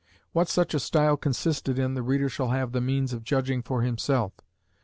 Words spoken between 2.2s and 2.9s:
shall have the